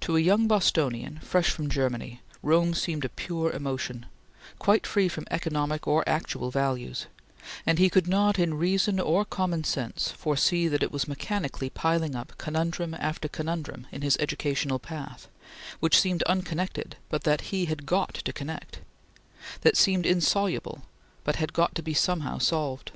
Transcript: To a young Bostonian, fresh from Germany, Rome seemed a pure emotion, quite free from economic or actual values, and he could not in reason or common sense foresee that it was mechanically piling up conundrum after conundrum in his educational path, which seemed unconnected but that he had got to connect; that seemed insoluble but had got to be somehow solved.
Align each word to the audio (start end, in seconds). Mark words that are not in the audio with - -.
To 0.00 0.16
a 0.16 0.20
young 0.20 0.48
Bostonian, 0.48 1.20
fresh 1.20 1.48
from 1.50 1.68
Germany, 1.68 2.20
Rome 2.42 2.74
seemed 2.74 3.04
a 3.04 3.08
pure 3.08 3.52
emotion, 3.52 4.06
quite 4.58 4.84
free 4.84 5.06
from 5.06 5.28
economic 5.30 5.86
or 5.86 6.02
actual 6.08 6.50
values, 6.50 7.06
and 7.64 7.78
he 7.78 7.88
could 7.88 8.08
not 8.08 8.36
in 8.36 8.54
reason 8.54 8.98
or 8.98 9.24
common 9.24 9.62
sense 9.62 10.10
foresee 10.10 10.66
that 10.66 10.82
it 10.82 10.90
was 10.90 11.06
mechanically 11.06 11.70
piling 11.70 12.16
up 12.16 12.36
conundrum 12.36 12.94
after 12.98 13.28
conundrum 13.28 13.86
in 13.92 14.02
his 14.02 14.16
educational 14.18 14.80
path, 14.80 15.28
which 15.78 16.00
seemed 16.00 16.24
unconnected 16.24 16.96
but 17.08 17.22
that 17.22 17.52
he 17.54 17.66
had 17.66 17.86
got 17.86 18.14
to 18.14 18.32
connect; 18.32 18.80
that 19.60 19.76
seemed 19.76 20.04
insoluble 20.04 20.82
but 21.22 21.36
had 21.36 21.52
got 21.52 21.76
to 21.76 21.82
be 21.82 21.94
somehow 21.94 22.38
solved. 22.38 22.90